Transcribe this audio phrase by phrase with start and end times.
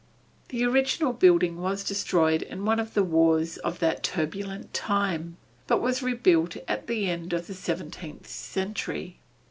[0.49, 5.79] The original building was destroyed in one of the wars of that turbulent time, but
[5.79, 9.19] was rebuilt at the end of the seventeenth century.